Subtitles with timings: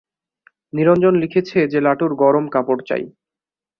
[0.73, 3.03] নিরঞ্জন লিখছে যে লাটুর গরম কাপড় চাই।